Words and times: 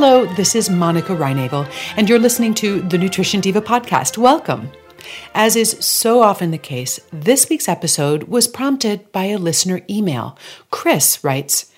Hello, 0.00 0.26
this 0.26 0.54
is 0.54 0.70
Monica 0.70 1.12
Reinagel, 1.12 1.68
and 1.96 2.08
you're 2.08 2.20
listening 2.20 2.54
to 2.54 2.82
the 2.82 2.96
Nutrition 2.96 3.40
Diva 3.40 3.60
podcast. 3.60 4.16
Welcome. 4.16 4.70
As 5.34 5.56
is 5.56 5.76
so 5.84 6.22
often 6.22 6.52
the 6.52 6.56
case, 6.56 7.00
this 7.12 7.48
week's 7.48 7.66
episode 7.66 8.22
was 8.28 8.46
prompted 8.46 9.10
by 9.10 9.24
a 9.24 9.38
listener 9.38 9.80
email. 9.90 10.38
Chris 10.70 11.24
writes, 11.24 11.72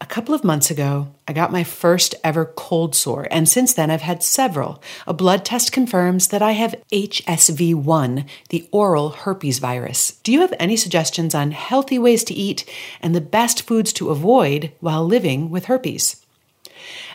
a 0.00 0.06
couple 0.06 0.36
of 0.36 0.44
months 0.44 0.70
ago, 0.70 1.08
I 1.26 1.32
got 1.32 1.50
my 1.50 1.64
first 1.64 2.14
ever 2.22 2.44
cold 2.44 2.94
sore, 2.94 3.26
and 3.32 3.48
since 3.48 3.74
then 3.74 3.90
I've 3.90 4.02
had 4.02 4.22
several. 4.22 4.80
A 5.08 5.12
blood 5.12 5.44
test 5.44 5.72
confirms 5.72 6.28
that 6.28 6.42
I 6.42 6.52
have 6.52 6.80
HSV1, 6.92 8.24
the 8.50 8.68
oral 8.70 9.10
herpes 9.10 9.58
virus. 9.58 10.12
Do 10.22 10.30
you 10.30 10.42
have 10.42 10.54
any 10.60 10.76
suggestions 10.76 11.34
on 11.34 11.50
healthy 11.50 11.98
ways 11.98 12.22
to 12.24 12.34
eat 12.34 12.64
and 13.02 13.16
the 13.16 13.20
best 13.20 13.62
foods 13.62 13.92
to 13.94 14.10
avoid 14.10 14.70
while 14.78 15.04
living 15.04 15.50
with 15.50 15.64
herpes? 15.64 16.23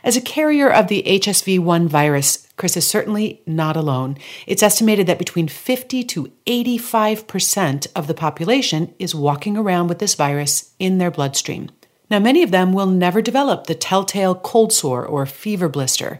As 0.04 0.16
a 0.16 0.22
carrier 0.22 0.70
of 0.70 0.88
the 0.88 1.04
HSV1 1.06 1.88
virus, 1.88 2.48
Chris 2.58 2.78
is 2.78 2.88
certainly 2.88 3.42
not 3.46 3.78
alone. 3.78 4.18
It's 4.46 4.64
estimated 4.64 5.08
that 5.08 5.20
between 5.20 5.48
50 5.48 6.04
to 6.04 6.32
85% 6.46 7.88
of 7.96 8.08
the 8.08 8.14
population 8.14 8.94
is 9.00 9.16
walking 9.16 9.56
around 9.56 9.88
with 9.88 10.00
this 10.00 10.16
virus 10.16 10.74
in 10.80 10.98
their 10.98 11.12
bloodstream. 11.12 11.70
Now, 12.10 12.20
many 12.20 12.44
of 12.44 12.52
them 12.52 12.74
will 12.74 12.88
never 12.88 13.22
develop 13.22 13.68
the 13.68 13.76
telltale 13.76 14.36
cold 14.36 14.74
sore 14.74 15.06
or 15.06 15.26
fever 15.26 15.70
blister. 15.70 16.20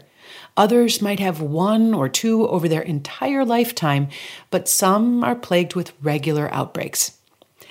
Others 0.56 1.02
might 1.02 1.20
have 1.20 1.40
one 1.40 1.92
or 1.94 2.08
two 2.08 2.46
over 2.48 2.68
their 2.68 2.82
entire 2.82 3.44
lifetime, 3.44 4.08
but 4.50 4.68
some 4.68 5.24
are 5.24 5.34
plagued 5.34 5.74
with 5.74 5.92
regular 6.00 6.52
outbreaks. 6.52 7.18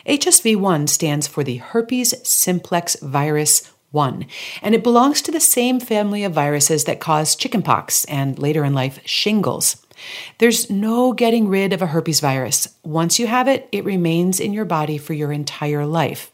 HSV1 0.06 0.90
stands 0.90 1.28
for 1.28 1.44
the 1.44 1.58
herpes 1.58 2.16
simplex 2.28 3.00
virus 3.00 3.72
1, 3.92 4.26
and 4.62 4.76
it 4.76 4.84
belongs 4.84 5.22
to 5.22 5.32
the 5.32 5.40
same 5.40 5.80
family 5.80 6.24
of 6.24 6.34
viruses 6.34 6.84
that 6.86 7.00
cause 7.00 7.36
chickenpox 7.36 8.06
and 8.06 8.38
later 8.38 8.64
in 8.64 8.74
life 8.74 9.00
shingles. 9.06 9.86
There's 10.38 10.70
no 10.70 11.14
getting 11.14 11.48
rid 11.48 11.74
of 11.74 11.82
a 11.82 11.88
herpes 11.88 12.20
virus. 12.20 12.68
Once 12.84 13.20
you 13.20 13.28
have 13.28 13.48
it, 13.48 13.68
it 13.72 13.84
remains 13.84 14.40
in 14.40 14.54
your 14.54 14.66
body 14.66 14.98
for 14.98 15.14
your 15.14 15.32
entire 15.32 15.86
life. 15.86 16.32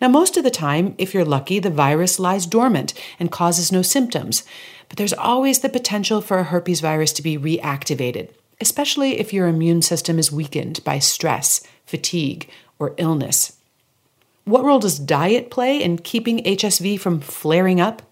Now, 0.00 0.08
most 0.08 0.36
of 0.36 0.44
the 0.44 0.50
time, 0.50 0.94
if 0.98 1.14
you're 1.14 1.24
lucky, 1.24 1.58
the 1.58 1.70
virus 1.70 2.18
lies 2.18 2.46
dormant 2.46 2.94
and 3.18 3.32
causes 3.32 3.72
no 3.72 3.82
symptoms, 3.82 4.44
but 4.88 4.98
there's 4.98 5.12
always 5.12 5.60
the 5.60 5.68
potential 5.68 6.20
for 6.20 6.38
a 6.38 6.44
herpes 6.44 6.80
virus 6.80 7.12
to 7.14 7.22
be 7.22 7.38
reactivated, 7.38 8.30
especially 8.60 9.18
if 9.18 9.32
your 9.32 9.48
immune 9.48 9.82
system 9.82 10.18
is 10.18 10.30
weakened 10.30 10.84
by 10.84 10.98
stress, 10.98 11.62
fatigue, 11.86 12.48
or 12.78 12.94
illness. 12.98 13.56
What 14.44 14.64
role 14.64 14.78
does 14.78 14.98
diet 14.98 15.50
play 15.50 15.82
in 15.82 15.98
keeping 15.98 16.44
HSV 16.44 17.00
from 17.00 17.20
flaring 17.20 17.80
up? 17.80 18.02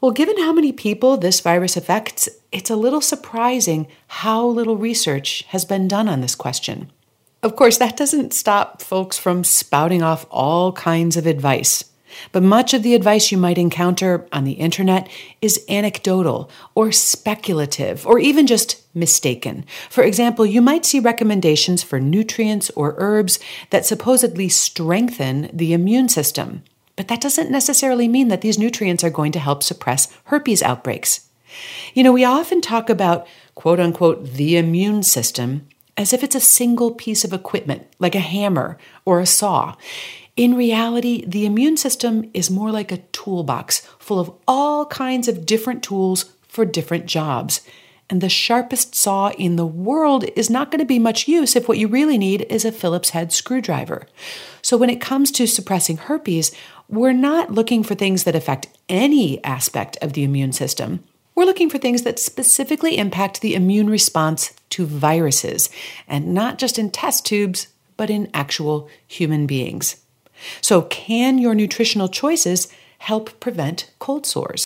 Well, 0.00 0.10
given 0.10 0.36
how 0.38 0.52
many 0.52 0.72
people 0.72 1.16
this 1.16 1.40
virus 1.40 1.76
affects, 1.76 2.28
it's 2.52 2.68
a 2.68 2.76
little 2.76 3.00
surprising 3.00 3.86
how 4.08 4.46
little 4.46 4.76
research 4.76 5.44
has 5.48 5.64
been 5.64 5.88
done 5.88 6.08
on 6.08 6.20
this 6.20 6.34
question. 6.34 6.92
Of 7.42 7.56
course, 7.56 7.78
that 7.78 7.96
doesn't 7.96 8.34
stop 8.34 8.82
folks 8.82 9.18
from 9.18 9.44
spouting 9.44 10.02
off 10.02 10.26
all 10.30 10.72
kinds 10.72 11.16
of 11.16 11.26
advice. 11.26 11.84
But 12.32 12.42
much 12.42 12.74
of 12.74 12.82
the 12.82 12.94
advice 12.94 13.30
you 13.30 13.38
might 13.38 13.58
encounter 13.58 14.26
on 14.32 14.44
the 14.44 14.52
internet 14.52 15.08
is 15.40 15.64
anecdotal 15.68 16.50
or 16.74 16.92
speculative 16.92 18.06
or 18.06 18.18
even 18.18 18.46
just 18.46 18.82
mistaken. 18.94 19.64
For 19.90 20.02
example, 20.04 20.46
you 20.46 20.60
might 20.60 20.86
see 20.86 21.00
recommendations 21.00 21.82
for 21.82 22.00
nutrients 22.00 22.70
or 22.70 22.94
herbs 22.98 23.38
that 23.70 23.86
supposedly 23.86 24.48
strengthen 24.48 25.50
the 25.52 25.72
immune 25.72 26.08
system. 26.08 26.62
But 26.96 27.08
that 27.08 27.20
doesn't 27.20 27.50
necessarily 27.50 28.08
mean 28.08 28.28
that 28.28 28.40
these 28.40 28.58
nutrients 28.58 29.04
are 29.04 29.10
going 29.10 29.32
to 29.32 29.38
help 29.38 29.62
suppress 29.62 30.08
herpes 30.24 30.62
outbreaks. 30.62 31.28
You 31.94 32.02
know, 32.02 32.12
we 32.12 32.24
often 32.24 32.60
talk 32.60 32.90
about 32.90 33.26
quote 33.54 33.80
unquote 33.80 34.24
the 34.24 34.56
immune 34.56 35.02
system 35.02 35.66
as 35.96 36.12
if 36.12 36.22
it's 36.22 36.34
a 36.34 36.40
single 36.40 36.90
piece 36.90 37.24
of 37.24 37.32
equipment, 37.32 37.86
like 37.98 38.14
a 38.14 38.20
hammer 38.20 38.78
or 39.04 39.20
a 39.20 39.26
saw. 39.26 39.74
In 40.36 40.54
reality, 40.54 41.24
the 41.26 41.46
immune 41.46 41.76
system 41.76 42.30
is 42.34 42.50
more 42.50 42.70
like 42.70 42.92
a 42.92 42.98
toolbox 43.12 43.80
full 43.98 44.20
of 44.20 44.30
all 44.46 44.84
kinds 44.86 45.28
of 45.28 45.46
different 45.46 45.82
tools 45.82 46.26
for 46.46 46.64
different 46.64 47.06
jobs. 47.06 47.62
And 48.08 48.20
the 48.20 48.28
sharpest 48.28 48.94
saw 48.94 49.30
in 49.30 49.56
the 49.56 49.66
world 49.66 50.24
is 50.36 50.48
not 50.48 50.70
going 50.70 50.78
to 50.78 50.84
be 50.84 50.98
much 50.98 51.26
use 51.26 51.56
if 51.56 51.66
what 51.66 51.78
you 51.78 51.88
really 51.88 52.18
need 52.18 52.46
is 52.48 52.64
a 52.64 52.70
Phillips 52.70 53.10
head 53.10 53.32
screwdriver. 53.32 54.06
So, 54.62 54.76
when 54.76 54.90
it 54.90 55.00
comes 55.00 55.32
to 55.32 55.46
suppressing 55.46 55.96
herpes, 55.96 56.52
we're 56.88 57.12
not 57.12 57.50
looking 57.50 57.82
for 57.82 57.96
things 57.96 58.22
that 58.24 58.36
affect 58.36 58.68
any 58.88 59.42
aspect 59.42 59.96
of 60.02 60.12
the 60.12 60.22
immune 60.22 60.52
system. 60.52 61.02
We're 61.34 61.46
looking 61.46 61.68
for 61.68 61.78
things 61.78 62.02
that 62.02 62.18
specifically 62.18 62.96
impact 62.96 63.40
the 63.40 63.54
immune 63.54 63.90
response 63.90 64.54
to 64.76 64.84
viruses, 64.84 65.70
and 66.06 66.34
not 66.34 66.58
just 66.58 66.78
in 66.78 66.90
test 66.90 67.24
tubes, 67.24 67.68
but 67.96 68.10
in 68.10 68.28
actual 68.34 68.90
human 69.06 69.46
beings. 69.46 69.96
So, 70.60 70.82
can 70.82 71.38
your 71.38 71.54
nutritional 71.54 72.08
choices 72.08 72.68
help 72.98 73.40
prevent 73.40 73.90
cold 73.98 74.26
sores? 74.26 74.65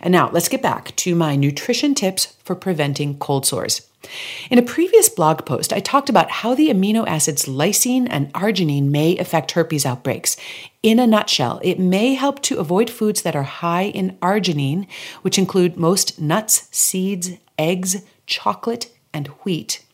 And 0.00 0.12
now 0.12 0.30
let's 0.30 0.48
get 0.48 0.62
back 0.62 0.94
to 0.96 1.14
my 1.14 1.36
nutrition 1.36 1.94
tips 1.94 2.36
for 2.44 2.54
preventing 2.54 3.18
cold 3.18 3.46
sores. 3.46 3.88
In 4.48 4.58
a 4.58 4.62
previous 4.62 5.08
blog 5.08 5.44
post, 5.44 5.72
I 5.72 5.80
talked 5.80 6.08
about 6.08 6.30
how 6.30 6.54
the 6.54 6.68
amino 6.68 7.06
acids 7.06 7.46
lysine 7.46 8.06
and 8.08 8.32
arginine 8.32 8.90
may 8.90 9.18
affect 9.18 9.52
herpes 9.52 9.84
outbreaks. 9.84 10.36
In 10.82 10.98
a 10.98 11.06
nutshell, 11.06 11.60
it 11.62 11.78
may 11.78 12.14
help 12.14 12.40
to 12.42 12.58
avoid 12.58 12.90
foods 12.90 13.22
that 13.22 13.36
are 13.36 13.42
high 13.42 13.84
in 13.84 14.16
arginine, 14.22 14.86
which 15.22 15.38
include 15.38 15.76
most 15.76 16.20
nuts, 16.20 16.68
seeds, 16.70 17.32
eggs, 17.58 18.02
chocolate, 18.26 18.90
and 19.12 19.26
wheat. 19.42 19.84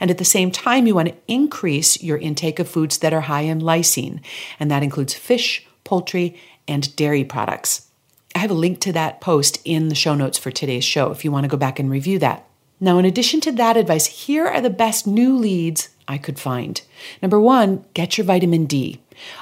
And 0.00 0.10
at 0.10 0.18
the 0.18 0.24
same 0.24 0.50
time, 0.50 0.86
you 0.86 0.94
want 0.94 1.08
to 1.08 1.14
increase 1.28 2.02
your 2.02 2.18
intake 2.18 2.58
of 2.58 2.68
foods 2.68 2.98
that 2.98 3.14
are 3.14 3.22
high 3.22 3.42
in 3.42 3.60
lysine, 3.60 4.20
and 4.60 4.70
that 4.70 4.82
includes 4.82 5.14
fish, 5.14 5.66
poultry, 5.84 6.38
and 6.68 6.94
dairy 6.96 7.24
products. 7.24 7.88
I 8.34 8.38
have 8.38 8.50
a 8.50 8.54
link 8.54 8.80
to 8.80 8.92
that 8.92 9.20
post 9.20 9.60
in 9.64 9.88
the 9.88 9.94
show 9.94 10.14
notes 10.14 10.38
for 10.38 10.50
today's 10.50 10.84
show 10.84 11.10
if 11.10 11.24
you 11.24 11.32
want 11.32 11.44
to 11.44 11.48
go 11.48 11.56
back 11.56 11.78
and 11.78 11.90
review 11.90 12.18
that. 12.20 12.46
Now, 12.80 12.98
in 12.98 13.04
addition 13.04 13.40
to 13.42 13.52
that 13.52 13.76
advice, 13.76 14.06
here 14.06 14.46
are 14.46 14.60
the 14.60 14.70
best 14.70 15.06
new 15.06 15.36
leads 15.36 15.90
I 16.08 16.18
could 16.18 16.38
find. 16.38 16.80
Number 17.20 17.40
one, 17.40 17.84
get 17.94 18.18
your 18.18 18.24
vitamin 18.24 18.66
D. 18.66 19.00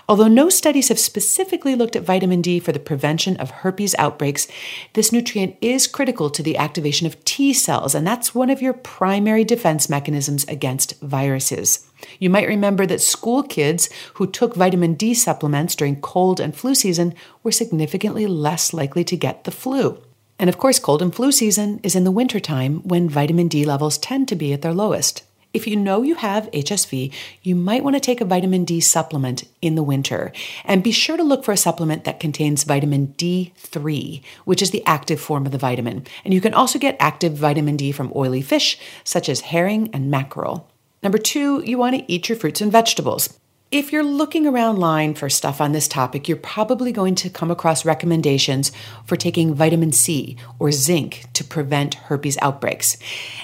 Although 0.09 0.29
no 0.29 0.49
studies 0.49 0.89
have 0.89 0.99
specifically 0.99 1.75
looked 1.75 1.97
at 1.97 2.03
vitamin 2.03 2.43
D 2.43 2.59
for 2.59 2.73
the 2.73 2.79
prevention 2.79 3.37
of 3.37 3.51
herpes 3.51 3.95
outbreaks, 3.99 4.49
this 4.95 5.12
nutrient 5.12 5.57
is 5.61 5.87
critical 5.87 6.31
to 6.31 6.43
the 6.43 6.57
activation 6.57 7.07
of 7.07 7.23
T 7.25 7.53
cells, 7.53 7.95
and 7.95 8.07
that's 8.07 8.35
one 8.35 8.51
of 8.51 8.61
your 8.61 8.73
primary 8.73 9.45
defense 9.45 9.89
mechanisms 9.89 10.45
against 10.45 11.01
viruses. 11.01 11.89
You 12.19 12.31
might 12.31 12.49
remember 12.49 12.87
that 12.87 13.01
school 13.01 13.43
kids 13.43 13.89
who 14.15 14.27
took 14.27 14.55
vitamin 14.55 14.95
D 14.95 15.15
supplements 15.15 15.77
during 15.77 16.01
cold 16.01 16.41
and 16.41 16.56
flu 16.56 16.75
season 16.75 17.15
were 17.43 17.53
significantly 17.53 18.27
less 18.27 18.73
likely 18.73 19.05
to 19.05 19.17
get 19.17 19.45
the 19.45 19.51
flu. 19.51 20.03
And 20.39 20.49
of 20.49 20.56
course, 20.56 20.79
cold 20.79 21.03
and 21.03 21.15
flu 21.15 21.33
season 21.33 21.81
is 21.83 21.95
in 21.95 22.05
the 22.05 22.11
wintertime 22.11 22.81
when 22.83 23.11
vitamin 23.11 23.49
D 23.49 23.65
levels 23.65 23.99
tend 23.99 24.27
to 24.29 24.37
be 24.37 24.55
at 24.55 24.63
their 24.63 24.73
lowest. 24.73 25.23
If 25.52 25.67
you 25.67 25.75
know 25.75 26.02
you 26.02 26.14
have 26.14 26.50
HSV, 26.52 27.12
you 27.43 27.56
might 27.56 27.82
want 27.82 27.97
to 27.97 28.00
take 28.00 28.20
a 28.20 28.25
vitamin 28.25 28.64
D 28.64 28.81
supplement 28.81 29.44
in 29.61 29.75
the 29.75 29.82
winter. 29.82 30.32
And 30.64 30.85
be 30.85 30.93
sure 30.93 31.17
to 31.17 31.25
look 31.25 31.44
for 31.44 31.50
a 31.50 31.56
supplement 31.56 32.05
that 32.05 32.20
contains 32.20 32.62
vitamin 32.62 33.14
D3, 33.19 34.23
which 34.44 34.62
is 34.62 34.70
the 34.70 34.87
active 34.87 35.20
form 35.20 35.47
of 35.47 35.52
the 35.52 35.58
vitamin. 35.58 36.06
And 36.25 36.32
you 36.32 36.41
can 36.41 36.55
also 36.55 36.79
get 36.79 36.97
active 37.00 37.35
vitamin 37.35 37.76
D 37.76 37.91
from 37.91 38.12
oily 38.14 38.43
fish, 38.43 38.79
such 39.02 39.29
as 39.29 39.41
herring 39.41 39.91
and 39.93 40.11
mackerel. 40.11 40.70
Number 41.02 41.19
two, 41.19 41.62
you 41.64 41.79
want 41.79 41.96
to 41.96 42.12
eat 42.12 42.29
your 42.29 42.38
fruits 42.38 42.61
and 42.61 42.70
vegetables. 42.70 43.41
If 43.70 43.93
you're 43.93 44.02
looking 44.02 44.49
around 44.49 44.81
line 44.81 45.14
for 45.14 45.31
stuff 45.31 45.61
on 45.61 45.70
this 45.70 45.87
topic, 45.87 46.26
you're 46.26 46.37
probably 46.37 46.90
going 46.90 47.14
to 47.14 47.31
come 47.31 47.52
across 47.52 47.84
recommendations 47.84 48.72
for 49.05 49.14
taking 49.14 49.55
vitamin 49.55 49.93
C 49.93 50.37
or 50.58 50.72
zinc 50.72 51.26
to 51.34 51.44
prevent 51.44 51.94
herpes 51.94 52.37
outbreaks. 52.43 52.96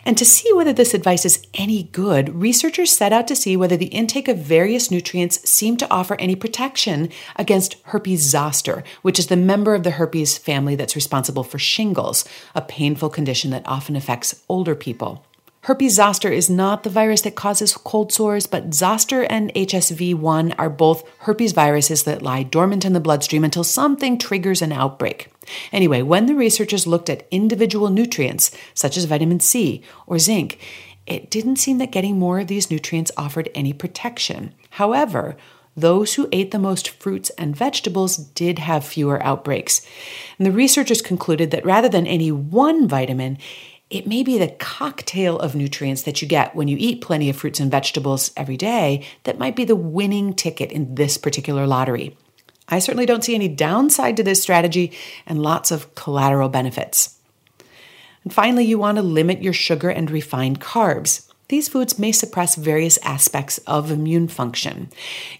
And 0.04 0.18
to 0.18 0.24
see 0.24 0.52
whether 0.52 0.72
this 0.72 0.94
advice 0.94 1.24
is 1.24 1.46
any 1.54 1.84
good, 1.84 2.34
researchers 2.34 2.90
set 2.90 3.12
out 3.12 3.28
to 3.28 3.36
see 3.36 3.56
whether 3.56 3.76
the 3.76 3.86
intake 3.86 4.26
of 4.26 4.38
various 4.38 4.90
nutrients 4.90 5.48
seemed 5.48 5.78
to 5.78 5.90
offer 5.92 6.16
any 6.18 6.34
protection 6.34 7.08
against 7.36 7.76
herpes 7.84 8.22
zoster, 8.22 8.82
which 9.02 9.20
is 9.20 9.28
the 9.28 9.36
member 9.36 9.76
of 9.76 9.84
the 9.84 9.92
herpes 9.92 10.36
family 10.36 10.74
that's 10.74 10.96
responsible 10.96 11.44
for 11.44 11.60
shingles, 11.60 12.24
a 12.52 12.62
painful 12.62 13.10
condition 13.10 13.52
that 13.52 13.62
often 13.64 13.94
affects 13.94 14.42
older 14.48 14.74
people. 14.74 15.24
Herpes 15.66 15.94
zoster 15.94 16.30
is 16.30 16.48
not 16.48 16.84
the 16.84 16.90
virus 16.90 17.22
that 17.22 17.34
causes 17.34 17.76
cold 17.76 18.12
sores, 18.12 18.46
but 18.46 18.72
zoster 18.72 19.24
and 19.24 19.52
HSV1 19.54 20.54
are 20.58 20.70
both 20.70 21.02
herpes 21.22 21.50
viruses 21.50 22.04
that 22.04 22.22
lie 22.22 22.44
dormant 22.44 22.84
in 22.84 22.92
the 22.92 23.00
bloodstream 23.00 23.42
until 23.42 23.64
something 23.64 24.16
triggers 24.16 24.62
an 24.62 24.70
outbreak. 24.70 25.28
Anyway, 25.72 26.02
when 26.02 26.26
the 26.26 26.36
researchers 26.36 26.86
looked 26.86 27.10
at 27.10 27.26
individual 27.32 27.90
nutrients, 27.90 28.52
such 28.74 28.96
as 28.96 29.06
vitamin 29.06 29.40
C 29.40 29.82
or 30.06 30.20
zinc, 30.20 30.60
it 31.04 31.32
didn't 31.32 31.56
seem 31.56 31.78
that 31.78 31.90
getting 31.90 32.16
more 32.16 32.38
of 32.38 32.46
these 32.46 32.70
nutrients 32.70 33.10
offered 33.16 33.50
any 33.52 33.72
protection. 33.72 34.54
However, 34.70 35.36
those 35.76 36.14
who 36.14 36.28
ate 36.30 36.52
the 36.52 36.60
most 36.60 36.90
fruits 36.90 37.30
and 37.30 37.56
vegetables 37.56 38.16
did 38.16 38.60
have 38.60 38.84
fewer 38.84 39.20
outbreaks. 39.20 39.84
And 40.38 40.46
the 40.46 40.52
researchers 40.52 41.02
concluded 41.02 41.50
that 41.50 41.66
rather 41.66 41.88
than 41.88 42.06
any 42.06 42.30
one 42.30 42.86
vitamin, 42.86 43.38
it 43.88 44.06
may 44.06 44.22
be 44.22 44.36
the 44.36 44.48
cocktail 44.48 45.38
of 45.38 45.54
nutrients 45.54 46.02
that 46.02 46.20
you 46.20 46.26
get 46.26 46.56
when 46.56 46.66
you 46.66 46.76
eat 46.78 47.00
plenty 47.00 47.30
of 47.30 47.36
fruits 47.36 47.60
and 47.60 47.70
vegetables 47.70 48.32
every 48.36 48.56
day 48.56 49.06
that 49.22 49.38
might 49.38 49.54
be 49.54 49.64
the 49.64 49.76
winning 49.76 50.34
ticket 50.34 50.72
in 50.72 50.96
this 50.96 51.16
particular 51.16 51.66
lottery. 51.66 52.16
I 52.68 52.80
certainly 52.80 53.06
don't 53.06 53.22
see 53.22 53.36
any 53.36 53.48
downside 53.48 54.16
to 54.16 54.24
this 54.24 54.42
strategy 54.42 54.92
and 55.24 55.40
lots 55.40 55.70
of 55.70 55.94
collateral 55.94 56.48
benefits. 56.48 57.16
And 58.24 58.32
finally, 58.32 58.64
you 58.64 58.76
want 58.76 58.96
to 58.96 59.02
limit 59.02 59.40
your 59.40 59.52
sugar 59.52 59.88
and 59.88 60.10
refined 60.10 60.60
carbs. 60.60 61.25
These 61.48 61.68
foods 61.68 61.96
may 61.96 62.10
suppress 62.10 62.56
various 62.56 62.98
aspects 63.04 63.58
of 63.68 63.92
immune 63.92 64.26
function. 64.26 64.90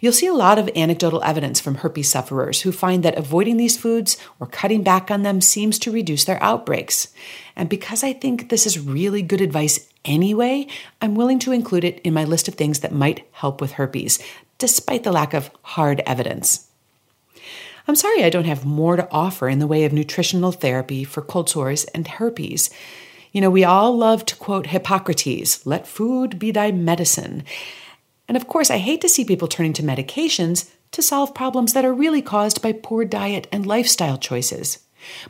You'll 0.01 0.13
see 0.13 0.29
a 0.29 0.35
lot 0.35 0.57
of 0.57 0.71
anecdotal 0.77 1.23
evidence 1.25 1.59
from 1.59 1.77
herpes 1.77 2.09
sufferers 2.09 2.63
who 2.63 2.71
find 2.71 3.03
that 3.03 3.19
avoiding 3.19 3.57
these 3.57 3.77
foods 3.77 4.17
or 4.39 4.47
cutting 4.47 4.85
back 4.85 5.11
on 5.11 5.23
them 5.23 5.41
seems 5.41 5.81
to 5.81 5.91
reduce 5.91 6.25
their 6.25 6.41
outbreaks. 6.41 7.09
And 7.57 7.69
because 7.69 8.05
I 8.05 8.13
think 8.13 8.49
this 8.49 8.67
is 8.67 8.79
really 8.79 9.21
good 9.21 9.41
advice 9.41 9.89
anyway, 10.05 10.69
I'm 11.03 11.17
willing 11.17 11.41
to 11.41 11.53
include 11.53 11.83
it 11.83 12.01
in 12.05 12.15
my 12.15 12.23
list 12.23 12.47
of 12.47 12.55
things 12.55 12.81
that 12.81 12.93
might 12.93 13.27
help 13.33 13.61
with 13.61 13.73
herpes, 13.73 14.21
despite 14.59 15.03
the 15.03 15.11
lack 15.11 15.35
of 15.35 15.51
hard 15.63 16.03
evidence. 16.07 16.69
I'm 17.89 17.97
sorry 17.97 18.23
I 18.23 18.31
don't 18.31 18.45
have 18.45 18.65
more 18.65 18.97
to 18.97 19.11
offer 19.11 19.49
in 19.49 19.59
the 19.59 19.67
way 19.67 19.85
of 19.85 19.93
nutritional 19.93 20.53
therapy 20.53 21.03
for 21.03 21.23
cold 21.23 21.49
sores 21.49 21.85
and 21.87 22.07
herpes. 22.07 22.71
You 23.37 23.43
know, 23.43 23.51
we 23.51 23.65
all 23.65 23.95
love 23.95 24.25
to 24.25 24.37
quote 24.37 24.69
Hippocrates 24.69 25.67
let 25.67 25.87
food 25.87 26.39
be 26.39 26.53
thy 26.53 26.73
medicine. 26.73 27.45
And 28.29 28.35
of 28.35 28.49
course, 28.49 28.71
I 28.71 28.79
hate 28.79 29.03
to 29.03 29.11
see 29.11 29.27
people 29.27 29.47
turning 29.47 29.75
to 29.75 29.83
medications 29.83 30.71
to 30.93 31.03
solve 31.03 31.35
problems 31.35 31.75
that 31.75 31.85
are 31.85 31.93
really 31.93 32.23
caused 32.23 32.63
by 32.63 32.73
poor 32.73 33.05
diet 33.05 33.47
and 33.53 33.67
lifestyle 33.67 34.17
choices. 34.17 34.79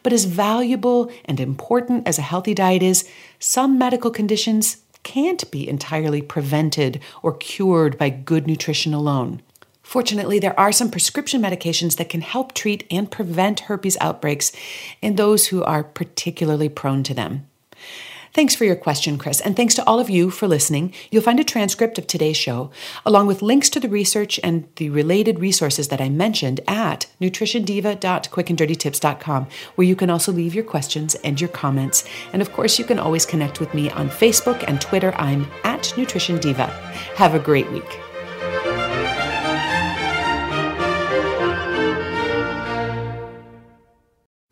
But 0.04 0.12
as 0.12 0.24
valuable 0.24 1.10
and 1.24 1.40
important 1.40 2.06
as 2.06 2.16
a 2.16 2.22
healthy 2.22 2.54
diet 2.54 2.80
is, 2.80 3.08
some 3.40 3.76
medical 3.76 4.12
conditions 4.12 4.76
can't 5.02 5.50
be 5.50 5.68
entirely 5.68 6.22
prevented 6.22 7.00
or 7.24 7.36
cured 7.36 7.98
by 7.98 8.10
good 8.10 8.46
nutrition 8.46 8.94
alone. 8.94 9.42
Fortunately, 9.82 10.38
there 10.38 10.58
are 10.60 10.70
some 10.70 10.92
prescription 10.92 11.42
medications 11.42 11.96
that 11.96 12.10
can 12.10 12.20
help 12.20 12.54
treat 12.54 12.86
and 12.88 13.10
prevent 13.10 13.66
herpes 13.66 13.96
outbreaks 14.00 14.52
in 15.02 15.16
those 15.16 15.48
who 15.48 15.64
are 15.64 15.82
particularly 15.82 16.68
prone 16.68 17.02
to 17.02 17.12
them. 17.12 17.48
Thanks 18.36 18.54
for 18.54 18.64
your 18.66 18.76
question, 18.76 19.16
Chris, 19.16 19.40
and 19.40 19.56
thanks 19.56 19.74
to 19.76 19.84
all 19.86 19.98
of 19.98 20.10
you 20.10 20.30
for 20.30 20.46
listening. 20.46 20.92
You'll 21.10 21.22
find 21.22 21.40
a 21.40 21.44
transcript 21.44 21.96
of 21.96 22.06
today's 22.06 22.36
show, 22.36 22.70
along 23.06 23.28
with 23.28 23.40
links 23.40 23.70
to 23.70 23.80
the 23.80 23.88
research 23.88 24.38
and 24.44 24.68
the 24.76 24.90
related 24.90 25.38
resources 25.38 25.88
that 25.88 26.02
I 26.02 26.10
mentioned 26.10 26.60
at 26.68 27.06
nutritiondiva.quickanddirtytips.com, 27.18 29.46
where 29.76 29.86
you 29.86 29.96
can 29.96 30.10
also 30.10 30.32
leave 30.32 30.54
your 30.54 30.64
questions 30.64 31.14
and 31.24 31.40
your 31.40 31.48
comments. 31.48 32.06
And 32.34 32.42
of 32.42 32.52
course, 32.52 32.78
you 32.78 32.84
can 32.84 32.98
always 32.98 33.24
connect 33.24 33.58
with 33.58 33.72
me 33.72 33.90
on 33.92 34.10
Facebook 34.10 34.62
and 34.68 34.82
Twitter. 34.82 35.14
I'm 35.16 35.46
at 35.64 35.94
Nutrition 35.96 36.38
Diva. 36.38 36.66
Have 37.16 37.34
a 37.34 37.38
great 37.38 37.72
week. 37.72 38.05